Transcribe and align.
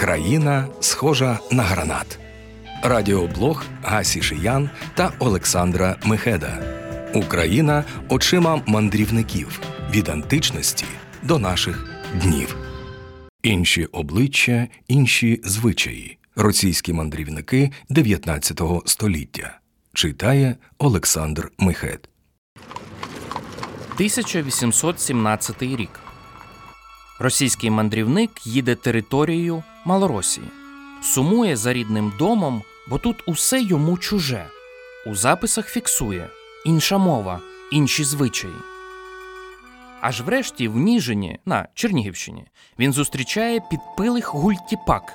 Країна 0.00 0.68
схожа 0.80 1.38
на 1.50 1.62
гранат. 1.62 2.18
Радіоблог 2.82 3.64
Гасі 3.82 4.22
Шиян 4.22 4.70
та 4.94 5.12
Олександра 5.18 5.96
Мехеда. 6.04 6.58
Україна 7.14 7.84
очима 8.08 8.62
мандрівників 8.66 9.60
від 9.90 10.08
античності 10.08 10.84
до 11.22 11.38
наших 11.38 11.88
днів. 12.22 12.56
Інші 13.42 13.84
обличчя, 13.84 14.68
інші 14.88 15.40
звичаї. 15.44 16.18
Російські 16.36 16.92
мандрівники 16.92 17.70
19 17.88 18.60
століття. 18.86 19.58
Читає 19.92 20.56
Олександр 20.78 21.50
Мехед. 21.58 22.08
1817 23.96 25.62
рік. 25.62 26.05
Російський 27.18 27.70
мандрівник 27.70 28.46
їде 28.46 28.74
територією 28.74 29.62
Малоросії. 29.84 30.46
Сумує 31.02 31.56
за 31.56 31.72
рідним 31.72 32.12
домом, 32.18 32.62
бо 32.88 32.98
тут 32.98 33.16
усе 33.26 33.62
йому 33.62 33.98
чуже. 33.98 34.46
У 35.06 35.14
записах 35.14 35.68
фіксує 35.68 36.28
інша 36.64 36.98
мова, 36.98 37.40
інші 37.72 38.04
звичаї. 38.04 38.54
Аж 40.00 40.20
врешті 40.20 40.68
в 40.68 40.76
Ніжині 40.76 41.38
на 41.46 41.68
Чернігівщині 41.74 42.44
він 42.78 42.92
зустрічає 42.92 43.60
підпилих 43.70 44.34
гультіпак. 44.34 45.12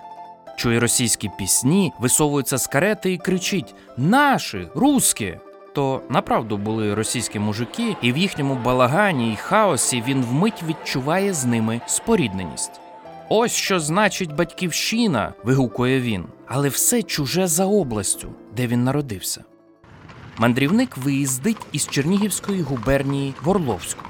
Чує 0.57 0.79
російські 0.79 1.29
пісні, 1.37 1.93
висовується 1.99 2.57
з 2.57 2.67
карети 2.67 3.13
і 3.13 3.17
кричить 3.17 3.75
Наші, 3.97 4.67
русські! 4.75 5.37
То 5.73 6.01
направду 6.09 6.57
були 6.57 6.93
російські 6.93 7.39
мужики, 7.39 7.95
і 8.01 8.11
в 8.11 8.17
їхньому 8.17 8.55
балагані 8.55 9.33
й 9.33 9.35
хаосі 9.35 10.03
він 10.07 10.23
вмить 10.23 10.63
відчуває 10.67 11.33
з 11.33 11.45
ними 11.45 11.81
спорідненість. 11.87 12.71
Ось 13.29 13.51
що 13.51 13.79
значить 13.79 14.35
батьківщина, 14.35 15.33
вигукує 15.43 16.01
він, 16.01 16.25
але 16.47 16.69
все 16.69 17.03
чуже 17.03 17.47
за 17.47 17.65
областю, 17.65 18.29
де 18.55 18.67
він 18.67 18.83
народився. 18.83 19.43
Мандрівник 20.37 20.97
виїздить 20.97 21.65
із 21.71 21.87
Чернігівської 21.87 22.61
губернії 22.61 23.33
в 23.43 23.49
Орловську. 23.49 24.05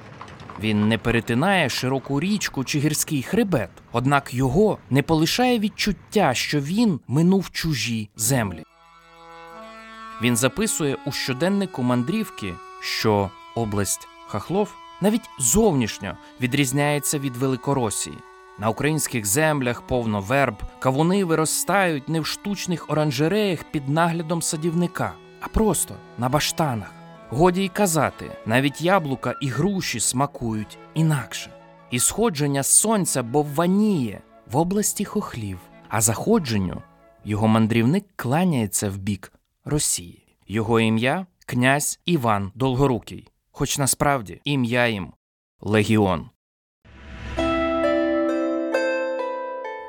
Він 0.59 0.87
не 0.87 0.97
перетинає 0.97 1.69
широку 1.69 2.19
річку 2.19 2.63
чи 2.63 2.79
гірський 2.79 3.23
хребет, 3.23 3.69
однак 3.91 4.33
його 4.33 4.77
не 4.89 5.03
полишає 5.03 5.59
відчуття, 5.59 6.33
що 6.33 6.59
він 6.59 6.99
минув 7.07 7.51
чужі 7.51 8.09
землі. 8.15 8.63
Він 10.21 10.37
записує 10.37 10.97
у 11.05 11.11
щоденнику 11.11 11.83
мандрівки, 11.83 12.53
що 12.79 13.29
область 13.55 14.07
Хахлов 14.27 14.75
навіть 15.01 15.29
зовнішньо 15.39 16.17
відрізняється 16.41 17.19
від 17.19 17.37
Великоросії. 17.37 18.17
На 18.59 18.69
українських 18.69 19.25
землях 19.25 19.81
повно 19.81 20.21
верб, 20.21 20.55
кавуни 20.79 21.25
виростають 21.25 22.09
не 22.09 22.19
в 22.19 22.25
штучних 22.25 22.89
оранжереях 22.89 23.63
під 23.63 23.89
наглядом 23.89 24.41
садівника, 24.41 25.13
а 25.41 25.47
просто 25.47 25.95
на 26.17 26.29
баштанах. 26.29 26.91
Годі 27.29 27.63
й 27.63 27.69
казати, 27.69 28.31
навіть 28.45 28.81
яблука 28.81 29.35
і 29.41 29.47
груші 29.47 29.99
смакують 29.99 30.77
інакше. 30.93 31.51
І 31.91 31.99
сходження 31.99 32.63
сонця 32.63 33.23
бовваніє 33.23 34.21
в 34.51 34.57
області 34.57 35.05
хохлів, 35.05 35.59
а 35.89 36.01
заходженню 36.01 36.81
його 37.25 37.47
мандрівник 37.47 38.05
кланяється 38.15 38.89
в 38.89 38.97
бік 38.97 39.31
Росії. 39.65 40.37
Його 40.47 40.79
ім'я 40.79 41.25
князь 41.45 41.99
Іван 42.05 42.51
Долгорукий, 42.55 43.27
хоч 43.51 43.77
насправді 43.77 44.41
ім'я 44.43 44.87
їм 44.87 45.13
Легіон. 45.59 46.29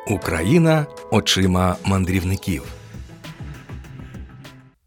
Україна 0.08 0.86
очима 1.10 1.76
мандрівників. 1.84 2.74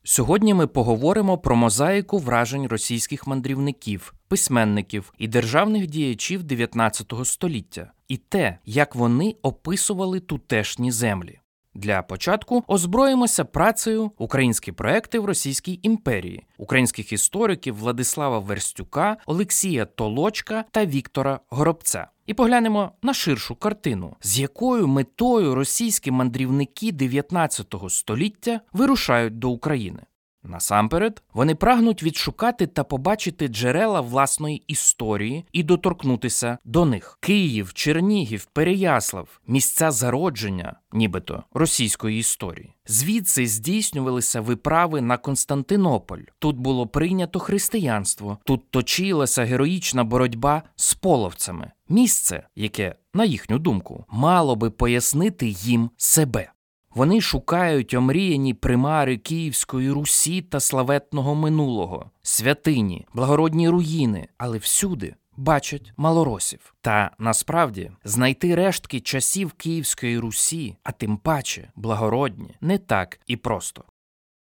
Сьогодні 0.03 0.53
ми 0.53 0.67
поговоримо 0.67 1.37
про 1.37 1.55
мозаїку 1.55 2.17
вражень 2.17 2.67
російських 2.67 3.27
мандрівників, 3.27 4.13
письменників 4.27 5.13
і 5.17 5.27
державних 5.27 5.87
діячів 5.87 6.43
19 6.43 7.13
століття 7.23 7.91
і 8.07 8.17
те, 8.17 8.59
як 8.65 8.95
вони 8.95 9.35
описували 9.41 10.19
тутешні 10.19 10.91
землі. 10.91 11.39
Для 11.75 12.01
початку 12.01 12.63
озброїмося 12.67 13.45
працею 13.45 14.11
українські 14.17 14.71
проекти 14.71 15.19
в 15.19 15.25
Російській 15.25 15.79
імперії, 15.83 16.43
українських 16.57 17.13
істориків 17.13 17.75
Владислава 17.75 18.39
Верстюка, 18.39 19.17
Олексія 19.25 19.85
Толочка 19.85 20.65
та 20.71 20.85
Віктора 20.85 21.39
Горобця. 21.49 22.07
І 22.25 22.33
поглянемо 22.33 22.91
на 23.01 23.13
ширшу 23.13 23.55
картину, 23.55 24.15
з 24.21 24.39
якою 24.39 24.87
метою 24.87 25.55
російські 25.55 26.11
мандрівники 26.11 26.91
19 26.91 27.75
століття 27.89 28.61
вирушають 28.73 29.39
до 29.39 29.49
України. 29.49 29.99
Насамперед, 30.47 31.23
вони 31.33 31.55
прагнуть 31.55 32.03
відшукати 32.03 32.67
та 32.67 32.83
побачити 32.83 33.47
джерела 33.47 34.01
власної 34.01 34.63
історії 34.67 35.45
і 35.51 35.63
доторкнутися 35.63 36.57
до 36.65 36.85
них. 36.85 37.17
Київ, 37.21 37.73
Чернігів, 37.73 38.45
Переяслав, 38.45 39.39
місця 39.47 39.91
зародження, 39.91 40.79
нібито 40.93 41.43
російської 41.53 42.19
історії. 42.19 42.73
Звідси 42.87 43.47
здійснювалися 43.47 44.41
виправи 44.41 45.01
на 45.01 45.17
Константинополь. 45.17 46.21
Тут 46.39 46.57
було 46.57 46.87
прийнято 46.87 47.39
християнство, 47.39 48.37
тут 48.43 48.71
точилася 48.71 49.43
героїчна 49.43 50.03
боротьба 50.03 50.63
з 50.75 50.93
половцями. 50.93 51.71
Місце, 51.89 52.47
яке, 52.55 52.95
на 53.13 53.25
їхню 53.25 53.59
думку, 53.59 54.05
мало 54.09 54.55
би 54.55 54.69
пояснити 54.69 55.47
їм 55.47 55.89
себе. 55.97 56.51
Вони 56.95 57.21
шукають 57.21 57.93
омріяні 57.93 58.53
примари 58.53 59.17
Київської 59.17 59.91
Русі 59.91 60.41
та 60.41 60.59
славетного 60.59 61.35
минулого, 61.35 62.11
святині, 62.21 63.07
благородні 63.13 63.69
руїни, 63.69 64.27
але 64.37 64.57
всюди 64.57 65.15
бачать 65.37 65.93
малоросів. 65.97 66.73
Та 66.81 67.11
насправді 67.19 67.91
знайти 68.03 68.55
рештки 68.55 68.99
часів 68.99 69.51
Київської 69.53 70.19
Русі, 70.19 70.75
а 70.83 70.91
тим 70.91 71.17
паче 71.17 71.71
благородні, 71.75 72.55
не 72.61 72.77
так 72.77 73.19
і 73.27 73.35
просто. 73.35 73.83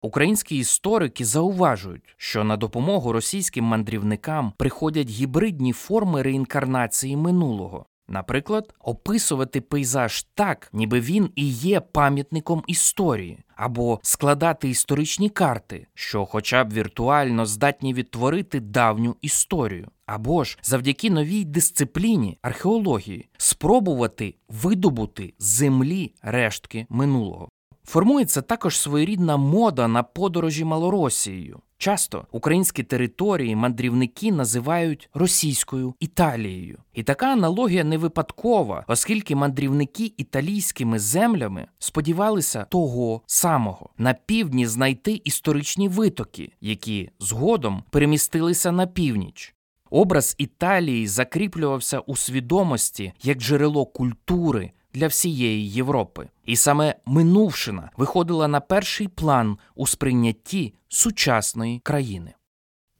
Українські 0.02 0.56
історики 0.56 1.24
зауважують, 1.24 2.14
що 2.16 2.44
на 2.44 2.56
допомогу 2.56 3.12
російським 3.12 3.64
мандрівникам 3.64 4.52
приходять 4.56 5.10
гібридні 5.10 5.72
форми 5.72 6.22
реінкарнації 6.22 7.16
минулого. 7.16 7.86
Наприклад, 8.12 8.74
описувати 8.80 9.60
пейзаж 9.60 10.26
так, 10.34 10.68
ніби 10.72 11.00
він 11.00 11.30
і 11.36 11.48
є 11.48 11.80
пам'ятником 11.80 12.62
історії, 12.66 13.38
або 13.56 14.00
складати 14.02 14.68
історичні 14.68 15.28
карти, 15.28 15.86
що, 15.94 16.24
хоча 16.24 16.64
б 16.64 16.72
віртуально 16.72 17.46
здатні 17.46 17.94
відтворити 17.94 18.60
давню 18.60 19.16
історію, 19.22 19.88
або 20.06 20.44
ж 20.44 20.58
завдяки 20.62 21.10
новій 21.10 21.44
дисципліні 21.44 22.38
археології 22.42 23.28
спробувати 23.36 24.34
видобути 24.48 25.34
землі 25.38 26.14
рештки 26.22 26.86
минулого. 26.88 27.48
Формується 27.84 28.42
також 28.42 28.78
своєрідна 28.78 29.36
мода 29.36 29.88
на 29.88 30.02
подорожі 30.02 30.64
Малоросією. 30.64 31.60
Часто 31.82 32.26
українські 32.32 32.82
території 32.82 33.56
мандрівники 33.56 34.32
називають 34.32 35.09
російською 35.15 35.94
Італією. 36.00 36.78
І 36.94 37.03
така 37.03 37.32
аналогія 37.32 37.84
не 37.84 37.98
випадкова, 37.98 38.84
оскільки 38.88 39.37
мандрівники 39.37 40.12
італійськими 40.16 40.98
землями 40.98 41.66
сподівалися 41.78 42.65
того 42.65 43.22
самого 43.26 43.91
на 43.98 44.15
півдні 44.15 44.66
знайти 44.66 45.21
історичні 45.25 45.88
витоки, 45.88 46.53
які 46.60 47.10
згодом 47.19 47.82
перемістилися 47.91 48.72
на 48.72 48.87
північ. 48.87 49.54
Образ 49.91 50.34
Італії 50.38 51.06
закріплювався 51.06 51.98
у 51.98 52.16
свідомості 52.16 53.12
як 53.22 53.38
джерело 53.38 53.87
культури 53.87 54.71
для 54.94 55.06
всієї 55.06 55.71
Європи. 55.71 56.28
І 56.44 56.56
саме 56.56 56.94
минувшина 57.06 57.91
виходила 57.97 58.48
на 58.48 58.60
перший 58.60 59.09
план 59.09 59.59
у 59.74 59.86
сприйнятті 59.86 60.74
сучасної 60.89 61.78
країни. 61.78 62.34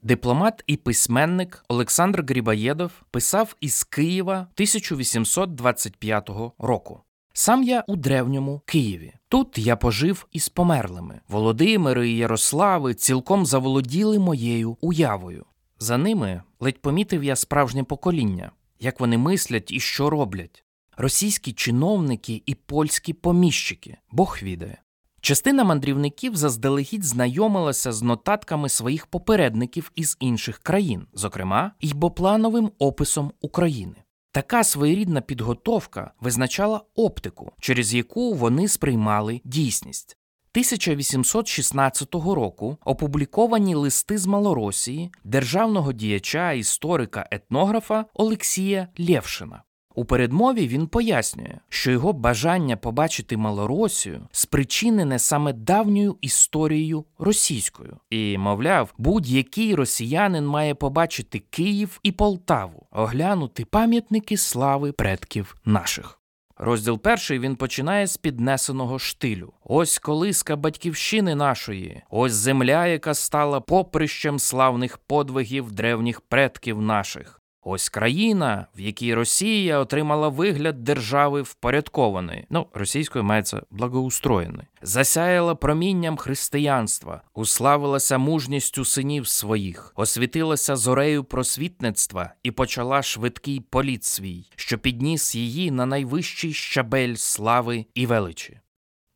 Дипломат 0.01 0.63
і 0.67 0.77
письменник 0.77 1.65
Олександр 1.67 2.25
Грібаєдов 2.27 2.91
писав 3.11 3.55
із 3.61 3.83
Києва 3.83 4.33
1825 4.33 6.29
року. 6.57 7.01
Сам 7.33 7.63
я 7.63 7.83
у 7.87 7.95
древньому 7.95 8.61
Києві. 8.65 9.13
Тут 9.29 9.57
я 9.57 9.75
пожив 9.75 10.27
із 10.31 10.49
померлими. 10.49 11.21
Володимири 11.27 12.09
і 12.09 12.17
Ярослави 12.17 12.93
цілком 12.93 13.45
заволоділи 13.45 14.19
моєю 14.19 14.77
уявою. 14.81 15.45
За 15.79 15.97
ними 15.97 16.41
ледь 16.59 16.81
помітив 16.81 17.23
я 17.23 17.35
справжнє 17.35 17.83
покоління, 17.83 18.51
як 18.79 18.99
вони 18.99 19.17
мислять 19.17 19.71
і 19.71 19.79
що 19.79 20.09
роблять. 20.09 20.62
Російські 20.97 21.53
чиновники 21.53 22.43
і 22.45 22.55
польські 22.55 23.13
поміщики, 23.13 23.97
Бог 24.11 24.37
відає. 24.41 24.77
Частина 25.21 25.63
мандрівників 25.63 26.35
заздалегідь 26.35 27.03
знайомилася 27.03 27.91
з 27.91 28.01
нотатками 28.01 28.69
своїх 28.69 29.07
попередників 29.07 29.91
із 29.95 30.17
інших 30.19 30.59
країн, 30.59 31.07
зокрема, 31.13 31.71
й 31.81 31.93
боплановим 31.93 32.71
описом 32.79 33.31
України. 33.41 33.95
Така 34.31 34.63
своєрідна 34.63 35.21
підготовка 35.21 36.11
визначала 36.21 36.81
оптику, 36.95 37.51
через 37.59 37.93
яку 37.93 38.33
вони 38.33 38.67
сприймали 38.67 39.41
дійсність. 39.43 40.17
1816 40.51 42.15
року 42.15 42.77
опубліковані 42.85 43.75
листи 43.75 44.17
з 44.17 44.25
Малоросії 44.25 45.11
державного 45.23 45.93
діяча, 45.93 46.51
історика, 46.51 47.27
етнографа 47.31 48.05
Олексія 48.13 48.87
Лєвшина. 48.99 49.63
У 49.95 50.05
передмові 50.05 50.67
він 50.67 50.87
пояснює, 50.87 51.57
що 51.69 51.91
його 51.91 52.13
бажання 52.13 52.77
побачити 52.77 53.37
Малоросію 53.37 54.27
спричинене 54.31 55.19
саме 55.19 55.53
давньою 55.53 56.17
історією 56.21 57.05
російською, 57.19 57.97
і, 58.09 58.37
мовляв, 58.37 58.93
будь-який 58.97 59.75
росіянин 59.75 60.45
має 60.45 60.75
побачити 60.75 61.39
Київ 61.39 61.99
і 62.03 62.11
Полтаву, 62.11 62.87
оглянути 62.91 63.65
пам'ятники 63.65 64.37
слави 64.37 64.91
предків 64.91 65.55
наших. 65.65 66.19
Розділ 66.57 66.99
перший 66.99 67.39
він 67.39 67.55
починає 67.55 68.07
з 68.07 68.17
піднесеного 68.17 68.99
штилю. 68.99 69.53
Ось 69.63 69.99
колиска 69.99 70.55
батьківщини 70.55 71.35
нашої, 71.35 72.01
ось 72.09 72.33
земля, 72.33 72.87
яка 72.87 73.13
стала 73.13 73.61
поприщем 73.61 74.39
славних 74.39 74.97
подвигів 74.97 75.71
древніх 75.71 76.21
предків 76.21 76.81
наших. 76.81 77.42
Ось 77.65 77.89
країна, 77.89 78.67
в 78.77 78.79
якій 78.79 79.13
Росія 79.13 79.79
отримала 79.79 80.29
вигляд 80.29 80.83
держави 80.83 81.41
впорядкованої, 81.41 82.45
ну 82.49 82.67
російською 82.73 83.23
мається 83.23 83.61
благоустроєної, 83.71 84.67
засяяла 84.81 85.55
промінням 85.55 86.17
християнства, 86.17 87.21
уславилася 87.33 88.17
мужністю 88.17 88.85
синів 88.85 89.27
своїх, 89.27 89.93
освітилася 89.95 90.75
зорею 90.75 91.23
просвітництва 91.23 92.33
і 92.43 92.51
почала 92.51 93.01
швидкий 93.01 93.59
політ 93.59 94.03
свій, 94.03 94.45
що 94.55 94.77
підніс 94.77 95.35
її 95.35 95.71
на 95.71 95.85
найвищий 95.85 96.53
щабель 96.53 97.15
слави 97.15 97.85
і 97.93 98.05
величі. 98.05 98.59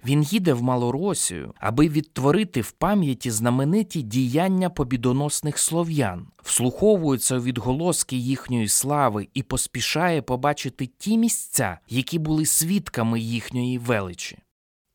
Він 0.05 0.23
їде 0.23 0.53
в 0.53 0.63
Малоросію, 0.63 1.53
аби 1.59 1.89
відтворити 1.89 2.61
в 2.61 2.71
пам'яті 2.71 3.31
знамениті 3.31 4.01
діяння 4.01 4.69
побідоносних 4.69 5.59
слов'ян, 5.59 6.27
вслуховується 6.44 7.38
у 7.38 7.41
відголоски 7.41 8.15
їхньої 8.15 8.67
слави 8.67 9.27
і 9.33 9.44
поспішає 9.44 10.21
побачити 10.21 10.89
ті 10.97 11.17
місця, 11.17 11.79
які 11.89 12.19
були 12.19 12.45
свідками 12.45 13.19
їхньої 13.19 13.77
величі. 13.77 14.38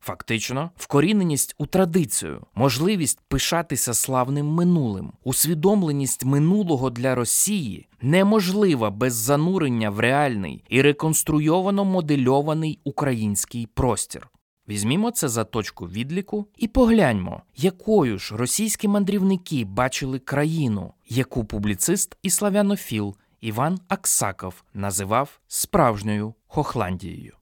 Фактично, 0.04 0.70
вкоріненість 0.76 1.54
у 1.58 1.66
традицію, 1.66 2.46
можливість 2.54 3.20
пишатися 3.28 3.94
славним 3.94 4.46
минулим, 4.46 5.12
усвідомленість 5.24 6.24
минулого 6.24 6.90
для 6.90 7.14
Росії 7.14 7.88
неможлива 8.00 8.90
без 8.90 9.14
занурення 9.14 9.90
в 9.90 10.00
реальний 10.00 10.64
і 10.68 10.82
реконструйовано 10.82 11.84
модельований 11.84 12.80
український 12.84 13.66
простір. 13.66 14.28
Візьмімо 14.68 15.10
це 15.10 15.28
за 15.28 15.44
точку 15.44 15.86
відліку 15.86 16.46
і 16.56 16.68
погляньмо, 16.68 17.42
якою 17.56 18.18
ж 18.18 18.36
російські 18.36 18.88
мандрівники 18.88 19.64
бачили 19.64 20.18
країну, 20.18 20.92
яку 21.08 21.44
публіцист 21.44 22.16
і 22.22 22.30
славянофіл 22.30 23.16
Іван 23.40 23.80
Аксаков 23.88 24.54
називав 24.74 25.40
справжньою 25.48 26.34
Хохландією. 26.46 27.34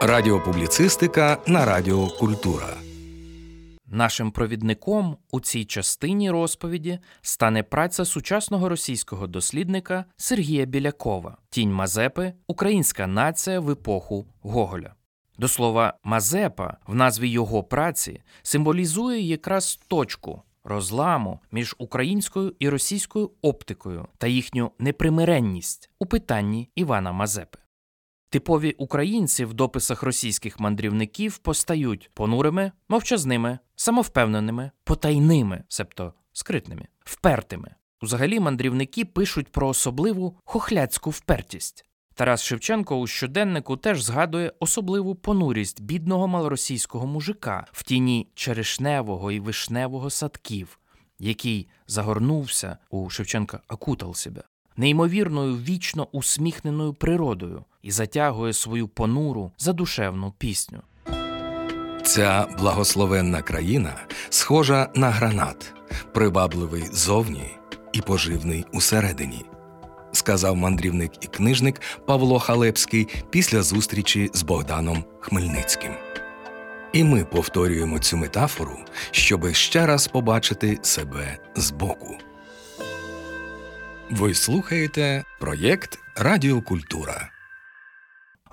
Радіопубліцистика 0.00 1.38
на 1.46 1.64
Радіо 1.64 2.08
Культура. 2.08 2.76
Нашим 3.94 4.30
провідником 4.30 5.16
у 5.30 5.40
цій 5.40 5.64
частині 5.64 6.30
розповіді 6.30 6.98
стане 7.22 7.62
праця 7.62 8.04
сучасного 8.04 8.68
російського 8.68 9.26
дослідника 9.26 10.04
Сергія 10.16 10.64
Білякова 10.64 11.36
Тінь 11.50 11.72
Мазепи 11.72 12.32
Українська 12.46 13.06
нація 13.06 13.60
в 13.60 13.70
епоху 13.70 14.26
Гоголя. 14.42 14.94
До 15.38 15.48
слова, 15.48 15.94
Мазепа 16.04 16.76
в 16.86 16.94
назві 16.94 17.28
його 17.28 17.64
праці 17.64 18.22
символізує 18.42 19.20
якраз 19.20 19.80
точку 19.88 20.42
розламу 20.64 21.40
між 21.52 21.74
українською 21.78 22.54
і 22.58 22.68
російською 22.68 23.30
оптикою 23.42 24.06
та 24.18 24.26
їхню 24.26 24.70
непримиренність 24.78 25.90
у 25.98 26.06
питанні 26.06 26.70
Івана 26.74 27.12
Мазепи. 27.12 27.58
Типові 28.34 28.74
українці 28.78 29.44
в 29.44 29.54
дописах 29.54 30.02
російських 30.02 30.60
мандрівників 30.60 31.38
постають 31.38 32.10
понурими, 32.14 32.72
мовчазними, 32.88 33.58
самовпевненими, 33.84 34.70
потайними, 34.84 35.64
себто 35.68 36.14
скритними, 36.32 36.88
впертими. 37.04 37.74
Взагалі 38.02 38.40
мандрівники 38.40 39.04
пишуть 39.04 39.48
про 39.48 39.68
особливу 39.68 40.36
хохляцьку 40.44 41.10
впертість. 41.10 41.84
Тарас 42.14 42.42
Шевченко 42.42 42.96
у 42.96 43.06
щоденнику 43.06 43.76
теж 43.76 44.02
згадує 44.02 44.52
особливу 44.60 45.14
понурість 45.14 45.82
бідного 45.82 46.28
малоросійського 46.28 47.06
мужика 47.06 47.66
в 47.72 47.82
тіні 47.82 48.28
черешневого 48.34 49.32
і 49.32 49.40
вишневого 49.40 50.10
садків, 50.10 50.78
який 51.18 51.68
загорнувся 51.86 52.78
у 52.90 53.10
Шевченка 53.10 53.60
окутав 53.68 54.16
себе 54.16 54.42
неймовірною 54.76 55.56
вічно 55.56 56.08
усміхненою 56.12 56.94
природою 56.94 57.64
і 57.82 57.90
затягує 57.90 58.52
свою 58.52 58.88
понуру 58.88 59.52
задушевну 59.58 60.32
пісню. 60.38 60.82
Ця 62.04 62.46
благословенна 62.58 63.42
країна 63.42 63.96
схожа 64.30 64.88
на 64.94 65.10
гранат, 65.10 65.74
привабливий 66.12 66.84
зовні 66.92 67.56
і 67.92 68.00
поживний 68.00 68.66
усередині, 68.72 69.44
сказав 70.12 70.56
мандрівник 70.56 71.12
і 71.20 71.26
книжник 71.26 71.80
Павло 72.06 72.38
Халепський 72.38 73.08
після 73.30 73.62
зустрічі 73.62 74.30
з 74.34 74.42
Богданом 74.42 75.04
Хмельницьким. 75.20 75.92
І 76.92 77.04
ми 77.04 77.24
повторюємо 77.24 77.98
цю 77.98 78.16
метафору, 78.16 78.78
щоби 79.10 79.54
ще 79.54 79.86
раз 79.86 80.08
побачити 80.08 80.78
себе 80.82 81.38
збоку. 81.56 82.16
Ви 84.10 84.34
слухаєте 84.34 85.24
проєкт 85.40 85.98
Радіокультура. 86.16 87.33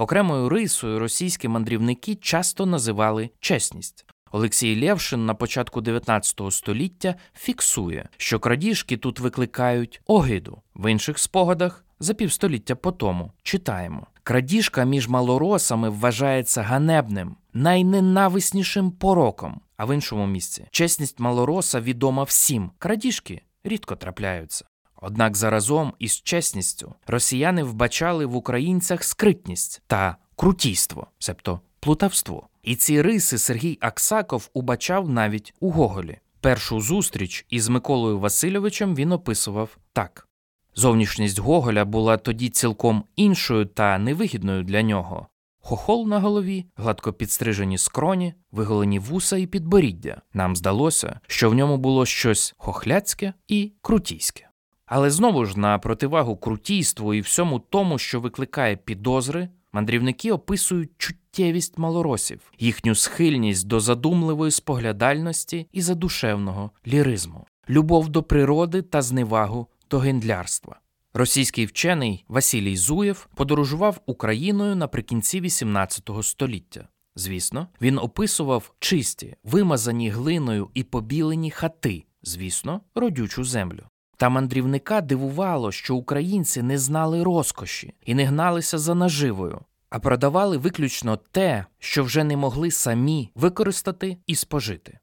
Окремою 0.01 0.50
рисою 0.50 1.00
російські 1.00 1.48
мандрівники 1.48 2.15
часто 2.15 2.65
називали 2.65 3.30
чесність. 3.39 4.06
Олексій 4.31 4.81
Лєвшин 4.81 5.25
на 5.25 5.33
початку 5.33 5.81
19 5.81 6.42
століття 6.50 7.15
фіксує, 7.36 8.09
що 8.18 8.39
крадіжки 8.39 8.98
тут 8.98 9.19
викликають 9.19 10.01
огиду. 10.06 10.62
В 10.75 10.92
інших 10.92 11.19
спогадах 11.19 11.86
за 12.00 12.13
півстоліття 12.13 12.75
по 12.75 12.92
тому 12.92 13.31
читаємо: 13.44 14.08
крадіжка 14.24 14.84
між 14.84 15.08
малоросами 15.08 15.89
вважається 15.89 16.62
ганебним, 16.62 17.36
найненависнішим 17.53 18.91
пороком. 18.91 19.62
А 19.77 19.86
в 19.86 19.96
іншому 19.96 20.27
місці 20.27 20.67
чесність 20.72 21.20
малороса 21.20 21.81
відома 21.81 22.24
всім. 22.24 22.72
Крадіжки 22.77 23.41
рідко 23.63 23.96
трапляються. 23.96 24.65
Однак 25.01 25.38
заразом 25.38 25.93
із 26.00 26.22
чесністю 26.22 26.93
росіяни 27.08 27.63
вбачали 27.63 28.25
в 28.25 28.36
українцях 28.36 29.03
скритність 29.03 29.81
та 29.88 30.15
крутійство, 30.36 31.08
себто 31.20 31.62
плутавство. 31.79 32.48
І 32.63 32.75
ці 32.75 33.01
риси 33.01 33.38
Сергій 33.38 33.77
Аксаков 33.81 34.50
убачав 34.53 35.10
навіть 35.10 35.53
у 35.60 35.72
Гоголі. 35.72 36.17
Першу 36.41 36.81
зустріч 36.81 37.46
із 37.50 37.70
Миколою 37.70 38.20
Васильовичем 38.20 38.96
він 38.96 39.12
описував 39.12 39.77
так: 39.93 40.27
зовнішність 40.75 41.39
Гоголя 41.39 41.86
була 41.86 42.17
тоді 42.17 42.50
цілком 42.50 43.03
іншою 43.15 43.65
та 43.65 43.98
невигідною 43.98 44.63
для 44.63 44.81
нього. 44.81 45.27
Хохол 45.63 46.08
на 46.08 46.20
голові, 46.20 46.65
гладко 46.75 47.13
підстрижені 47.13 47.77
скроні, 47.77 48.34
виголені 48.51 49.00
вуса 49.00 49.38
і 49.38 49.48
підборіддя. 49.48 50.22
Нам 50.34 50.55
здалося, 50.55 51.20
що 51.27 51.50
в 51.50 51.53
ньому 51.53 51.77
було 51.77 52.05
щось 52.05 52.53
хохляцьке 52.58 53.34
і 53.48 53.72
крутійське. 53.81 54.50
Але 54.93 55.12
знову 55.12 55.45
ж 55.45 55.60
на 55.60 55.79
противагу 55.79 56.38
крутійству 56.38 57.13
і 57.13 57.21
всьому 57.21 57.60
тому, 57.60 57.98
що 57.98 58.19
викликає 58.19 58.75
підозри, 58.75 59.50
мандрівники 59.71 60.31
описують 60.31 60.91
чуттєвість 60.98 61.77
малоросів, 61.77 62.51
їхню 62.60 62.95
схильність 62.95 63.67
до 63.67 63.79
задумливої 63.79 64.51
споглядальності 64.51 65.67
і 65.71 65.81
задушевного 65.81 66.71
ліризму, 66.88 67.45
любов 67.69 68.10
до 68.10 68.24
природи 68.24 68.81
та 68.81 69.01
зневагу 69.01 69.67
до 69.89 70.00
гендлярства. 70.00 70.79
Російський 71.13 71.65
вчений 71.65 72.25
Василій 72.27 72.77
Зуєв 72.77 73.27
подорожував 73.36 74.01
Україною 74.05 74.75
наприкінці 74.75 75.41
XVIII 75.41 76.24
століття. 76.24 76.88
Звісно, 77.15 77.67
він 77.81 77.98
описував 77.98 78.74
чисті, 78.79 79.36
вимазані 79.43 80.10
глиною 80.10 80.69
і 80.74 80.83
побілені 80.83 81.51
хати, 81.51 82.03
звісно, 82.24 82.81
родючу 82.95 83.43
землю. 83.43 83.83
Та 84.22 84.30
мандрівника 84.30 85.01
дивувало, 85.01 85.72
що 85.72 85.96
українці 85.96 86.62
не 86.62 86.78
знали 86.78 87.24
розкоші 87.24 87.94
і 88.06 88.13
не 88.13 88.25
гналися 88.25 88.78
за 88.78 88.96
наживою, 88.96 89.62
а 89.90 90.00
продавали 90.00 90.58
виключно 90.58 91.18
те, 91.18 91.66
що 91.80 92.04
вже 92.04 92.24
не 92.24 92.38
могли 92.38 92.72
самі 92.72 93.32
використати 93.36 94.18
і 94.28 94.36
спожити. 94.36 95.00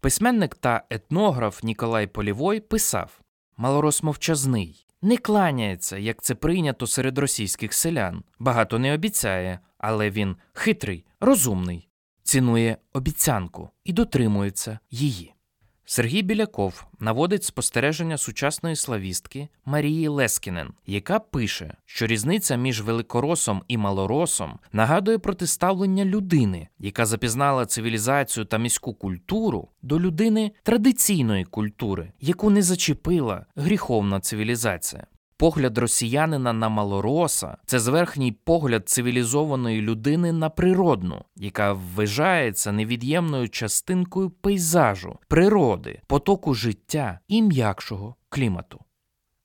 Письменник 0.00 0.54
та 0.54 0.82
етнограф 0.90 1.62
Ніколай 1.62 2.06
Полівой 2.06 2.60
писав 2.60 3.20
Малорос 3.56 4.02
мовчазний, 4.02 4.86
не 5.02 5.16
кланяється, 5.16 5.96
як 5.96 6.22
це 6.22 6.34
прийнято 6.34 6.86
серед 6.86 7.18
російських 7.18 7.74
селян. 7.74 8.22
Багато 8.38 8.78
не 8.78 8.94
обіцяє, 8.94 9.58
але 9.78 10.10
він 10.10 10.36
хитрий, 10.52 11.04
розумний, 11.20 11.88
цінує 12.22 12.76
обіцянку 12.92 13.70
і 13.84 13.92
дотримується 13.92 14.78
її. 14.90 15.34
Сергій 15.86 16.22
Біляков 16.22 16.84
наводить 17.00 17.44
спостереження 17.44 18.18
сучасної 18.18 18.76
славістки 18.76 19.48
Марії 19.64 20.08
Лескінен, 20.08 20.68
яка 20.86 21.18
пише, 21.18 21.74
що 21.86 22.06
різниця 22.06 22.56
між 22.56 22.82
великоросом 22.82 23.62
і 23.68 23.76
малоросом 23.76 24.58
нагадує 24.72 25.18
протиставлення 25.18 26.04
людини, 26.04 26.68
яка 26.78 27.06
запізнала 27.06 27.66
цивілізацію 27.66 28.44
та 28.44 28.58
міську 28.58 28.94
культуру 28.94 29.68
до 29.82 30.00
людини 30.00 30.52
традиційної 30.62 31.44
культури, 31.44 32.12
яку 32.20 32.50
не 32.50 32.62
зачепила 32.62 33.46
гріховна 33.56 34.20
цивілізація. 34.20 35.06
Погляд 35.36 35.78
росіянина 35.78 36.52
на 36.52 36.68
малороса 36.68 37.56
це 37.66 37.80
зверхній 37.80 38.32
погляд 38.32 38.88
цивілізованої 38.88 39.82
людини 39.82 40.32
на 40.32 40.50
природну, 40.50 41.24
яка 41.36 41.72
вважається 41.72 42.72
невід'ємною 42.72 43.48
частинкою 43.48 44.30
пейзажу, 44.30 45.18
природи, 45.28 46.00
потоку 46.06 46.54
життя 46.54 47.18
і 47.28 47.42
м'якшого 47.42 48.16
клімату. 48.28 48.80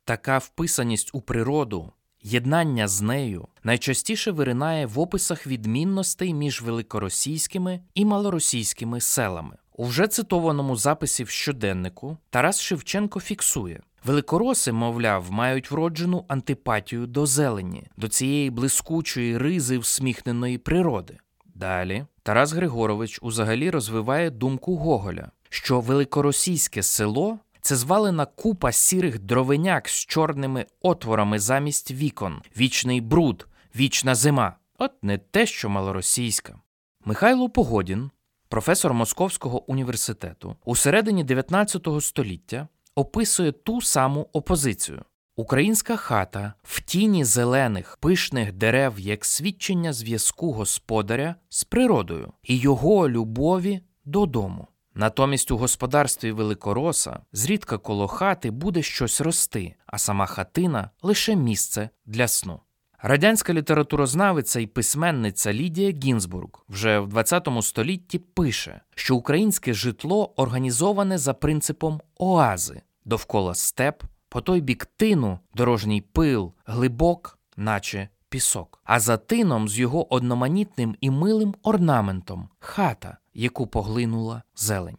Така 0.05 0.37
вписаність 0.37 1.09
у 1.13 1.21
природу, 1.21 1.91
єднання 2.21 2.87
з 2.87 3.01
нею 3.01 3.47
найчастіше 3.63 4.31
виринає 4.31 4.85
в 4.85 4.99
описах 4.99 5.47
відмінностей 5.47 6.33
між 6.33 6.61
великоросійськими 6.61 7.79
і 7.93 8.05
малоросійськими 8.05 9.01
селами. 9.01 9.57
У 9.79 9.85
вже 9.85 10.07
цитованому 10.07 10.75
записі 10.75 11.23
в 11.23 11.29
щоденнику 11.29 12.17
Тарас 12.29 12.61
Шевченко 12.61 13.19
фіксує. 13.19 13.81
Великороси, 14.03 14.71
мовляв, 14.71 15.31
мають 15.31 15.71
вроджену 15.71 16.25
антипатію 16.27 17.07
до 17.07 17.25
зелені, 17.25 17.87
до 17.97 18.07
цієї 18.07 18.49
блискучої 18.49 19.37
ризи 19.37 19.77
всміхненої 19.77 20.57
природи. 20.57 21.17
Далі 21.45 22.05
Тарас 22.23 22.51
Григорович 22.51 23.19
узагалі 23.21 23.69
розвиває 23.69 24.29
думку 24.29 24.75
Гоголя, 24.75 25.31
що 25.49 25.79
великоросійське 25.79 26.83
село 26.83 27.39
це 27.61 27.75
звалена 27.75 28.25
купа 28.25 28.71
сірих 28.71 29.19
дровеняк 29.19 29.89
з 29.89 30.05
чорними 30.05 30.65
отворами 30.81 31.39
замість 31.39 31.91
вікон, 31.91 32.41
вічний 32.57 33.01
бруд, 33.01 33.47
вічна 33.75 34.15
зима. 34.15 34.55
От 34.77 35.03
не 35.03 35.17
те, 35.17 35.45
що 35.45 35.69
малоросійська. 35.69 36.59
Михайло 37.05 37.49
Погодін, 37.49 38.11
професор 38.49 38.93
Московського 38.93 39.71
університету, 39.71 40.55
у 40.65 40.75
середині 40.75 41.23
19 41.23 41.87
століття 42.01 42.67
описує 42.95 43.51
ту 43.51 43.81
саму 43.81 44.29
опозицію. 44.33 45.01
Українська 45.35 45.95
хата 45.95 46.53
в 46.63 46.81
тіні 46.81 47.23
зелених 47.25 47.97
пишних 48.01 48.53
дерев 48.53 48.99
як 48.99 49.25
свідчення 49.25 49.93
зв'язку 49.93 50.51
господаря 50.51 51.35
з 51.49 51.63
природою 51.63 52.33
і 52.43 52.57
його 52.57 53.09
любові 53.09 53.81
додому. 54.05 54.67
Натомість 54.95 55.51
у 55.51 55.57
господарстві 55.57 56.31
великороса 56.31 57.19
зрідка 57.31 57.77
коло 57.77 58.07
хати 58.07 58.51
буде 58.51 58.81
щось 58.81 59.21
рости, 59.21 59.75
а 59.85 59.97
сама 59.97 60.25
хатина 60.25 60.89
лише 61.01 61.35
місце 61.35 61.89
для 62.05 62.27
сну. 62.27 62.59
Радянська 63.01 63.53
літературознавиця 63.53 64.59
і 64.59 64.67
письменниця 64.67 65.53
Лідія 65.53 65.91
Гінзбург 65.91 66.49
вже 66.69 66.99
в 66.99 67.07
20 67.07 67.47
столітті 67.61 68.19
пише, 68.19 68.81
що 68.95 69.15
українське 69.15 69.73
житло 69.73 70.33
організоване 70.35 71.17
за 71.17 71.33
принципом 71.33 72.01
оази 72.17 72.81
довкола 73.05 73.55
степ, 73.55 74.03
по 74.29 74.41
той 74.41 74.61
бік 74.61 74.85
тину 74.85 75.39
дорожній 75.53 76.01
пил, 76.01 76.53
глибок, 76.65 77.39
наче 77.57 78.09
пісок, 78.29 78.81
а 78.83 78.99
за 78.99 79.17
тином 79.17 79.69
з 79.69 79.79
його 79.79 80.13
одноманітним 80.13 80.95
і 81.01 81.09
милим 81.09 81.55
орнаментом 81.63 82.49
хата, 82.59 83.17
яку 83.33 83.67
поглинула 83.67 84.43
зелень. 84.55 84.97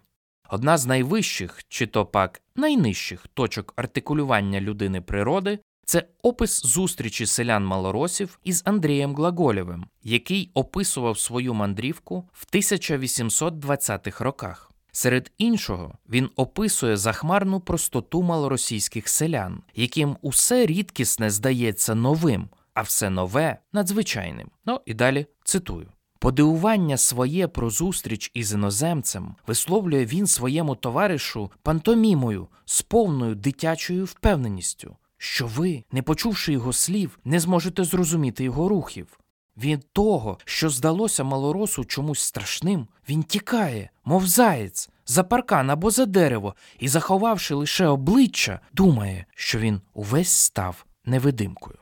Одна 0.50 0.78
з 0.78 0.87
найвищих, 0.87 1.64
чи 1.69 1.87
то 1.87 2.07
пак 2.07 2.42
найнижчих 2.57 3.26
точок 3.35 3.73
артикулювання 3.76 4.61
людини 4.61 5.00
природи 5.00 5.59
це 5.90 6.04
опис 6.23 6.66
зустрічі 6.66 7.26
селян 7.26 7.64
малоросів 7.64 8.38
із 8.44 8.62
Андрієм 8.64 9.14
Глаголєвим, 9.14 9.85
який 10.02 10.50
описував 10.54 11.18
свою 11.18 11.54
мандрівку 11.54 12.28
в 12.32 12.47
1820-х 12.52 14.25
роках. 14.25 14.73
Серед 14.92 15.32
іншого, 15.38 15.94
він 16.11 16.30
описує 16.37 16.97
захмарну 16.97 17.61
простоту 17.61 18.23
малоросійських 18.23 19.09
селян, 19.09 19.62
яким 19.75 20.16
усе 20.23 20.66
рідкісне 20.66 21.30
здається 21.30 21.94
новим, 21.94 22.49
а 22.75 22.82
все 22.82 23.11
нове 23.11 23.59
надзвичайним. 23.73 24.50
Ну 24.66 24.80
і 24.87 24.94
далі 24.94 25.26
цитую. 25.44 25.87
Подивування 26.18 26.97
своє 26.97 27.49
про 27.49 27.70
зустріч 27.70 28.30
із 28.35 28.52
іноземцем 28.52 29.35
висловлює 29.47 30.04
він 30.04 30.26
своєму 30.26 30.75
товаришу 30.75 31.50
пантомімою 31.62 32.49
з 32.64 32.82
повною 32.82 33.35
дитячою 33.35 34.04
впевненістю, 34.04 34.97
що 35.23 35.47
ви, 35.47 35.85
не 35.93 36.03
почувши 36.03 36.53
його 36.53 36.73
слів, 36.73 37.19
не 37.25 37.41
зможете 37.41 37.85
зрозуміти 37.85 38.45
його 38.45 38.69
рухів. 38.69 39.21
Від 39.57 39.93
того, 39.93 40.39
що 40.45 40.71
здалося 40.71 41.25
малоросу 41.25 41.85
чомусь 41.85 42.21
страшним, 42.21 42.87
він 43.09 43.23
тікає, 43.23 43.91
мов 44.05 44.27
заєць, 44.27 44.91
за 45.07 45.25
паркан 45.25 45.71
або 45.71 45.91
за 45.91 46.07
дерево, 46.07 46.55
і, 46.79 46.89
заховавши 46.89 47.55
лише 47.55 47.87
обличчя, 47.87 48.61
думає, 48.73 49.27
що 49.35 49.59
він 49.59 49.81
увесь 49.95 50.31
став 50.31 50.87
невидимкою. 51.05 51.79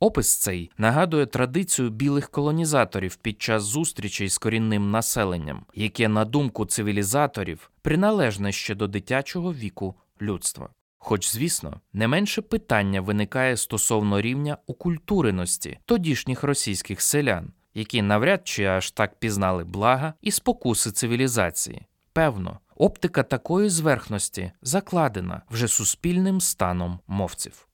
Опис 0.00 0.36
цей 0.36 0.70
нагадує 0.78 1.26
традицію 1.26 1.90
білих 1.90 2.30
колонізаторів 2.30 3.16
під 3.16 3.42
час 3.42 3.62
зустрічей 3.62 4.28
з 4.28 4.38
корінним 4.38 4.90
населенням, 4.90 5.64
яке, 5.74 6.08
на 6.08 6.24
думку 6.24 6.66
цивілізаторів, 6.66 7.70
приналежне 7.82 8.52
ще 8.52 8.74
до 8.74 8.86
дитячого 8.86 9.54
віку 9.54 9.94
людства. 10.20 10.68
Хоч, 11.08 11.30
звісно, 11.30 11.80
не 11.92 12.08
менше 12.08 12.42
питання 12.42 13.00
виникає 13.00 13.56
стосовно 13.56 14.20
рівня 14.20 14.58
окультуреності 14.66 15.78
тодішніх 15.84 16.42
російських 16.42 17.00
селян, 17.02 17.52
які 17.74 18.02
навряд 18.02 18.48
чи 18.48 18.64
аж 18.64 18.90
так 18.90 19.18
пізнали 19.18 19.64
блага 19.64 20.14
і 20.22 20.30
спокуси 20.30 20.90
цивілізації. 20.90 21.86
Певно, 22.12 22.58
оптика 22.76 23.22
такої 23.22 23.68
зверхності 23.68 24.52
закладена 24.62 25.42
вже 25.50 25.68
суспільним 25.68 26.40
станом 26.40 26.98
мовців. 27.06 27.68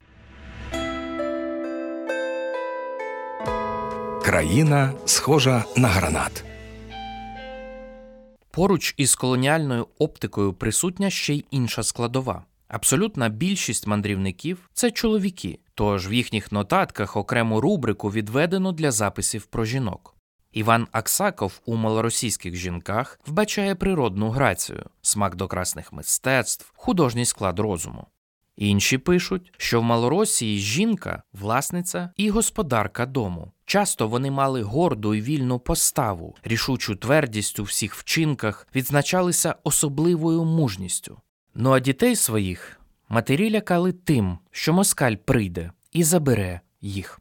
Країна 4.23 4.93
схожа 5.05 5.65
на 5.77 5.89
гранат. 5.89 6.45
Поруч 8.51 8.95
із 8.97 9.15
колоніальною 9.15 9.87
оптикою 9.99 10.53
присутня 10.53 11.11
ще 11.11 11.35
й 11.35 11.45
інша 11.51 11.83
складова. 11.83 12.45
Абсолютна 12.69 13.29
більшість 13.29 13.87
мандрівників 13.87 14.71
це 14.73 14.91
чоловіки, 14.91 15.59
тож 15.75 16.09
в 16.09 16.13
їхніх 16.13 16.53
нотатках 16.53 17.17
окрему 17.17 17.61
рубрику 17.61 18.11
відведено 18.11 18.73
для 18.73 18.91
записів 18.91 19.47
про 19.47 19.65
жінок. 19.65 20.15
Іван 20.53 20.87
Аксаков 20.93 21.61
у 21.67 21.77
малоросійських 21.77 22.55
жінках 22.55 23.21
вбачає 23.27 23.75
природну 23.75 24.31
грацію, 24.31 24.85
смак 25.03 25.37
до 25.37 25.49
красних 25.49 25.93
мистецтв, 25.93 26.73
художній 26.75 27.25
склад 27.25 27.59
розуму. 27.59 28.07
Інші 28.57 28.99
пишуть, 28.99 29.53
що 29.57 29.81
в 29.81 29.85
Малоросії 29.85 30.59
жінка 30.59 31.23
власниця 31.33 32.11
і 32.17 32.31
господарка 32.31 33.07
дому. 33.07 33.53
Часто 33.67 34.09
вони 34.09 34.31
мали 34.31 34.63
горду 34.63 35.15
і 35.15 35.21
вільну 35.21 35.59
поставу, 35.59 36.37
рішучу 36.45 36.97
твердість 36.97 37.59
у 37.59 37.63
всіх 37.63 37.95
вчинках, 37.95 38.69
відзначалися 38.75 39.55
особливою 39.65 40.45
мужністю. 40.45 41.21
Ну 41.57 41.73
а 41.73 41.81
дітей 41.81 42.17
своїх 42.17 42.81
матері 43.09 43.51
лякали 43.51 43.93
тим, 43.93 44.39
що 44.51 44.73
москаль 44.73 45.15
прийде 45.15 45.73
і 45.93 46.05
забере 46.05 46.61
їх. 46.81 47.21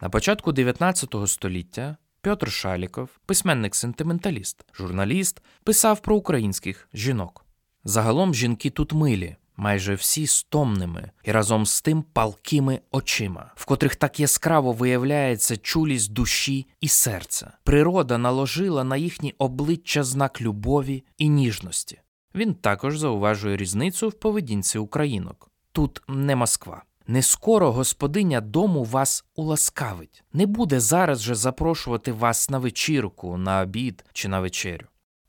На 0.00 0.10
початку 0.10 0.52
19 0.52 1.14
століття 1.26 1.96
Петр 2.20 2.50
Шаліков, 2.52 3.08
письменник-сентименталіст, 3.26 4.64
журналіст, 4.74 5.42
писав 5.64 6.00
про 6.00 6.16
українських 6.16 6.88
жінок. 6.94 7.44
Загалом 7.84 8.34
жінки 8.34 8.70
тут 8.70 8.92
милі, 8.92 9.36
майже 9.56 9.94
всі 9.94 10.26
стомними 10.26 11.10
і 11.24 11.32
разом 11.32 11.66
з 11.66 11.82
тим 11.82 12.02
палкими 12.02 12.80
очима, 12.90 13.52
в 13.54 13.64
котрих 13.64 13.96
так 13.96 14.20
яскраво 14.20 14.72
виявляється 14.72 15.56
чулість 15.56 16.12
душі 16.12 16.66
і 16.80 16.88
серця. 16.88 17.52
Природа 17.64 18.18
наложила 18.18 18.84
на 18.84 18.96
їхні 18.96 19.34
обличчя 19.38 20.04
знак 20.04 20.40
любові 20.40 21.04
і 21.18 21.28
ніжності. 21.28 21.98
Він 22.34 22.54
також 22.54 22.98
зауважує 22.98 23.56
різницю 23.56 24.08
в 24.08 24.12
поведінці 24.12 24.78
українок. 24.78 25.50
Тут 25.72 26.02
не 26.08 26.36
Москва. 26.36 26.82
Не 27.06 27.22
скоро 27.22 27.72
господиня 27.72 28.40
дому 28.40 28.84
вас 28.84 29.24
уласкавить, 29.36 30.24
не 30.32 30.46
буде 30.46 30.80
зараз 30.80 31.22
же 31.22 31.34
запрошувати 31.34 32.12
вас 32.12 32.50
на 32.50 32.58
вечірку, 32.58 33.36
на 33.36 33.60
обід 33.60 34.04
чи 34.12 34.28
на 34.28 34.40
вечерю. 34.40 34.86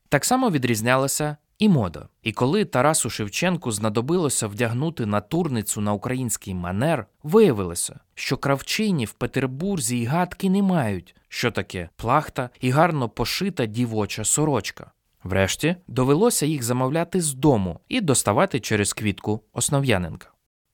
Так 0.09 0.25
само 0.25 0.49
відрізнялася 0.49 1.37
і 1.59 1.69
мода. 1.69 2.07
І 2.23 2.31
коли 2.31 2.65
Тарасу 2.65 3.09
Шевченку 3.09 3.71
знадобилося 3.71 4.47
вдягнути 4.47 5.05
натурницю 5.05 5.81
на 5.81 5.93
український 5.93 6.53
манер, 6.53 7.05
виявилося, 7.23 7.99
що 8.15 8.37
кравчині 8.37 9.05
в 9.05 9.13
Петербурзі 9.13 9.97
й 9.97 10.05
гадки 10.05 10.49
не 10.49 10.61
мають, 10.61 11.15
що 11.29 11.51
таке 11.51 11.89
плахта 11.95 12.49
і 12.61 12.69
гарно 12.69 13.09
пошита 13.09 13.65
дівоча 13.65 14.23
сорочка. 14.23 14.91
Врешті 15.23 15.75
довелося 15.87 16.45
їх 16.45 16.63
замовляти 16.63 17.21
з 17.21 17.33
дому 17.33 17.79
і 17.89 18.01
доставати 18.01 18.59
через 18.59 18.93
квітку 18.93 19.41
Основ'яненка. 19.53 20.29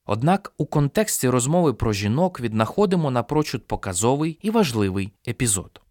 Однак 0.06 0.54
у 0.58 0.66
контексті 0.66 1.30
розмови 1.30 1.74
про 1.74 1.94
жінок 1.94 2.42
віднаходимо 2.42 3.12
напрочуд 3.12 3.68
показовий 3.68 4.40
і 4.42 4.50
важливий 4.50 5.14
епізод. 5.28 5.82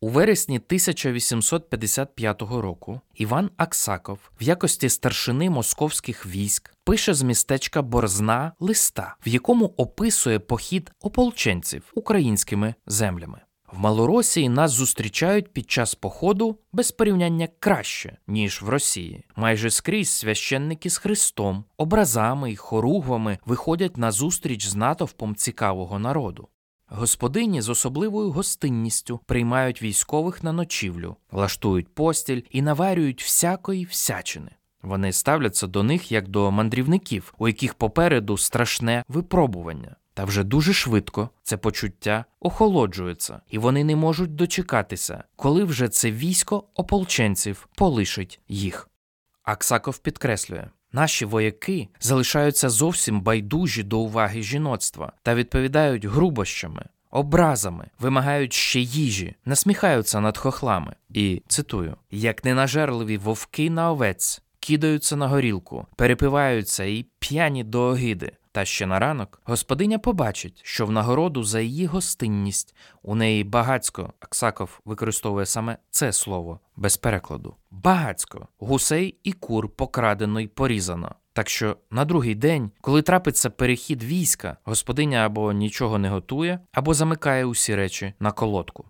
У 0.00 0.08
вересні 0.08 0.56
1855 0.56 2.42
року 2.42 3.00
Іван 3.14 3.50
Аксаков 3.56 4.18
в 4.40 4.42
якості 4.42 4.88
старшини 4.88 5.50
московських 5.50 6.26
військ 6.26 6.74
пише 6.84 7.14
з 7.14 7.22
містечка 7.22 7.82
Борзна 7.82 8.52
листа, 8.60 9.16
в 9.26 9.28
якому 9.28 9.66
описує 9.76 10.38
похід 10.38 10.92
ополченців 11.00 11.92
українськими 11.94 12.74
землями. 12.86 13.40
В 13.74 13.78
Малоросії 13.78 14.48
нас 14.48 14.70
зустрічають 14.70 15.52
під 15.52 15.70
час 15.70 15.94
походу 15.94 16.58
без 16.72 16.90
порівняння 16.90 17.48
краще, 17.58 18.16
ніж 18.26 18.62
в 18.62 18.68
Росії. 18.68 19.24
Майже 19.36 19.70
скрізь 19.70 20.10
священники 20.10 20.90
з 20.90 20.98
Христом, 20.98 21.64
образами 21.76 22.52
й 22.52 22.56
хоругвами 22.56 23.38
виходять 23.46 23.96
на 23.96 24.12
зустріч 24.12 24.66
з 24.66 24.74
натовпом 24.74 25.34
цікавого 25.34 25.98
народу. 25.98 26.48
Господині 26.86 27.60
з 27.60 27.68
особливою 27.68 28.30
гостинністю 28.30 29.20
приймають 29.26 29.82
військових 29.82 30.42
на 30.42 30.52
ночівлю, 30.52 31.16
влаштують 31.30 31.94
постіль 31.94 32.42
і 32.50 32.62
наварюють 32.62 33.22
всякої 33.22 33.84
всячини. 33.84 34.50
Вони 34.82 35.12
ставляться 35.12 35.66
до 35.66 35.82
них 35.82 36.12
як 36.12 36.28
до 36.28 36.50
мандрівників, 36.50 37.34
у 37.38 37.48
яких 37.48 37.74
попереду 37.74 38.36
страшне 38.36 39.04
випробування. 39.08 39.96
Та 40.14 40.24
вже 40.24 40.44
дуже 40.44 40.72
швидко 40.72 41.30
це 41.42 41.56
почуття 41.56 42.24
охолоджується, 42.40 43.40
і 43.50 43.58
вони 43.58 43.84
не 43.84 43.96
можуть 43.96 44.34
дочекатися, 44.34 45.24
коли 45.36 45.64
вже 45.64 45.88
це 45.88 46.10
військо 46.10 46.64
ополченців 46.74 47.68
полишить 47.74 48.40
їх. 48.48 48.88
Аксаков 49.42 49.98
підкреслює. 49.98 50.68
Наші 50.92 51.24
вояки 51.24 51.88
залишаються 52.00 52.68
зовсім 52.68 53.20
байдужі 53.20 53.82
до 53.82 53.98
уваги 53.98 54.42
жіноцтва 54.42 55.12
та 55.22 55.34
відповідають 55.34 56.04
грубощами, 56.04 56.84
образами, 57.10 57.86
вимагають 57.98 58.52
ще 58.52 58.80
їжі, 58.80 59.34
насміхаються 59.44 60.20
над 60.20 60.38
хохлами. 60.38 60.94
І 61.08 61.42
цитую: 61.48 61.96
як 62.10 62.44
ненажерливі 62.44 63.16
вовки 63.16 63.70
на 63.70 63.90
овець, 63.90 64.42
кидаються 64.64 65.16
на 65.16 65.28
горілку, 65.28 65.86
перепиваються 65.96 66.84
і 66.84 67.06
п'яні 67.18 67.64
до 67.64 67.82
огиди. 67.82 68.32
Та 68.52 68.64
ще 68.64 68.86
на 68.86 68.98
ранок 68.98 69.40
господиня 69.44 69.98
побачить, 69.98 70.60
що 70.64 70.86
в 70.86 70.90
нагороду 70.90 71.42
за 71.42 71.60
її 71.60 71.86
гостинність 71.86 72.74
у 73.02 73.14
неї 73.14 73.44
багацько 73.44 74.12
Аксаков 74.20 74.80
використовує 74.84 75.46
саме 75.46 75.78
це 75.90 76.12
слово 76.12 76.60
без 76.76 76.96
перекладу. 76.96 77.54
Багацько 77.70 78.48
гусей 78.58 79.16
і 79.24 79.32
кур 79.32 79.68
покрадено 79.68 80.40
й 80.40 80.46
порізано. 80.46 81.14
Так 81.32 81.50
що 81.50 81.76
на 81.90 82.04
другий 82.04 82.34
день, 82.34 82.70
коли 82.80 83.02
трапиться 83.02 83.50
перехід 83.50 84.02
війська, 84.02 84.56
господиня 84.64 85.18
або 85.18 85.52
нічого 85.52 85.98
не 85.98 86.08
готує, 86.08 86.60
або 86.72 86.94
замикає 86.94 87.44
усі 87.44 87.74
речі 87.74 88.12
на 88.20 88.32
колодку. 88.32 88.84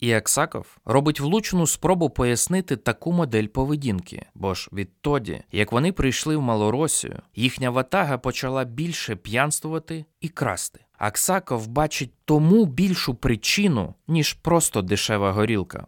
І 0.00 0.12
Аксаков 0.12 0.78
робить 0.84 1.20
влучну 1.20 1.66
спробу 1.66 2.10
пояснити 2.10 2.76
таку 2.76 3.12
модель 3.12 3.46
поведінки, 3.46 4.26
бо 4.34 4.54
ж 4.54 4.68
відтоді, 4.72 5.42
як 5.52 5.72
вони 5.72 5.92
прийшли 5.92 6.36
в 6.36 6.42
Малоросію, 6.42 7.22
їхня 7.34 7.70
ватага 7.70 8.18
почала 8.18 8.64
більше 8.64 9.16
п'янствувати 9.16 10.04
і 10.20 10.28
красти. 10.28 10.80
Аксаков 10.98 11.66
бачить 11.66 12.12
тому 12.24 12.64
більшу 12.64 13.14
причину, 13.14 13.94
ніж 14.08 14.32
просто 14.32 14.82
дешева 14.82 15.32
горілка. 15.32 15.86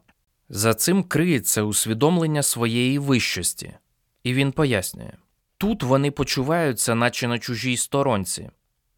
За 0.48 0.74
цим 0.74 1.02
криється 1.02 1.62
усвідомлення 1.62 2.42
своєї 2.42 2.98
вищості, 2.98 3.72
і 4.22 4.34
він 4.34 4.52
пояснює: 4.52 5.12
тут 5.58 5.82
вони 5.82 6.10
почуваються, 6.10 6.94
наче 6.94 7.28
на 7.28 7.38
чужій 7.38 7.76
сторонці, 7.76 8.50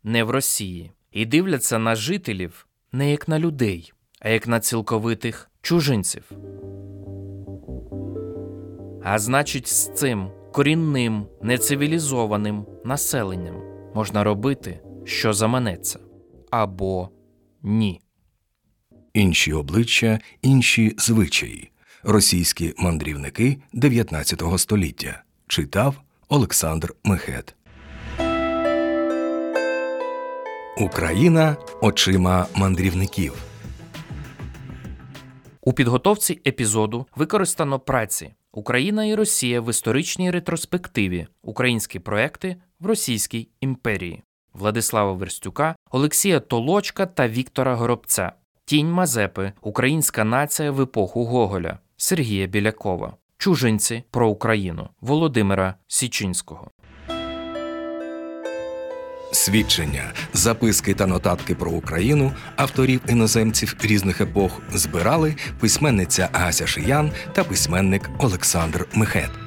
не 0.02 0.24
в 0.24 0.30
Росії, 0.30 0.92
і 1.12 1.26
дивляться 1.26 1.78
на 1.78 1.94
жителів 1.94 2.66
не 2.92 3.10
як 3.10 3.28
на 3.28 3.38
людей 3.38 3.93
а 4.24 4.28
як 4.28 4.48
на 4.48 4.60
цілковитих 4.60 5.50
чужинців. 5.62 6.32
А 9.04 9.18
значить, 9.18 9.68
з 9.68 9.94
цим 9.94 10.30
корінним, 10.52 11.26
нецивілізованим 11.42 12.66
населенням 12.84 13.54
можна 13.94 14.24
робити, 14.24 14.80
що 15.04 15.32
заманеться, 15.32 15.98
або 16.50 17.08
ні. 17.62 18.00
Інші 19.14 19.52
обличчя, 19.52 20.18
інші 20.42 20.94
звичаї. 20.98 21.70
Російські 22.02 22.74
мандрівники 22.78 23.56
19 23.72 24.42
століття 24.56 25.22
читав 25.46 25.94
Олександр 26.28 26.94
Мехет. 27.04 27.54
Україна 30.78 31.56
очима 31.80 32.46
мандрівників. 32.54 33.53
У 35.66 35.72
підготовці 35.72 36.40
епізоду 36.46 37.06
використано 37.16 37.78
праці 37.78 38.34
Україна 38.52 39.04
і 39.04 39.14
Росія 39.14 39.60
в 39.60 39.70
історичній 39.70 40.30
ретроспективі, 40.30 41.26
українські 41.42 41.98
проекти 41.98 42.56
в 42.80 42.86
Російській 42.86 43.48
імперії 43.60 44.22
Владислава 44.54 45.12
Верстюка, 45.12 45.76
Олексія 45.90 46.40
Толочка 46.40 47.06
та 47.06 47.28
Віктора 47.28 47.74
Горобця, 47.74 48.32
Тінь 48.64 48.92
Мазепи, 48.92 49.52
Українська 49.60 50.24
нація 50.24 50.70
в 50.70 50.80
епоху 50.80 51.24
Гоголя, 51.24 51.78
Сергія 51.96 52.46
Білякова, 52.46 53.16
Чужинці 53.38 54.02
про 54.10 54.28
Україну 54.28 54.88
Володимира 55.00 55.74
Січинського. 55.86 56.70
Свідчення, 59.34 60.12
записки 60.32 60.94
та 60.94 61.06
нотатки 61.06 61.54
про 61.54 61.70
Україну 61.70 62.32
авторів 62.56 63.00
іноземців 63.08 63.76
різних 63.82 64.20
епох 64.20 64.62
збирали 64.72 65.34
письменниця 65.60 66.28
Гася 66.32 66.66
Шиян 66.66 67.12
та 67.32 67.44
письменник 67.44 68.10
Олександр 68.18 68.86
Мехет. 68.94 69.43